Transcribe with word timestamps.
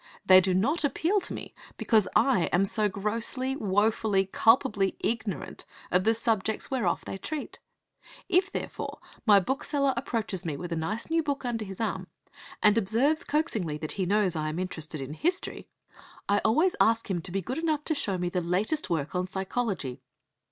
They 0.25 0.41
do 0.41 0.55
not 0.55 0.83
appeal 0.83 1.21
to 1.21 1.33
me 1.35 1.53
because 1.77 2.07
I 2.15 2.45
am 2.45 2.65
so 2.65 2.89
grossly, 2.89 3.55
wofully, 3.55 4.25
culpably 4.25 4.95
ignorant 5.01 5.63
of 5.91 6.05
the 6.05 6.15
subjects 6.15 6.71
whereof 6.71 7.05
they 7.05 7.19
treat. 7.19 7.59
If, 8.27 8.51
therefore, 8.51 8.97
my 9.27 9.39
bookseller 9.39 9.93
approaches 9.95 10.43
me, 10.43 10.57
with 10.57 10.71
a 10.73 10.75
nice 10.75 11.11
new 11.11 11.21
book 11.21 11.45
under 11.45 11.65
his 11.65 11.79
arm, 11.79 12.07
and 12.63 12.79
observes 12.79 13.23
coaxingly 13.23 13.77
that 13.77 13.91
he 13.91 14.07
knows 14.07 14.35
I 14.35 14.49
am 14.49 14.57
interested 14.57 15.01
in 15.01 15.13
history, 15.13 15.67
I 16.27 16.39
always 16.39 16.75
ask 16.81 17.11
him 17.11 17.21
to 17.21 17.31
be 17.31 17.41
good 17.41 17.59
enough 17.59 17.83
to 17.83 17.93
show 17.93 18.17
me 18.17 18.29
the 18.29 18.41
latest 18.41 18.89
work 18.89 19.13
on 19.13 19.27
psychology. 19.27 20.01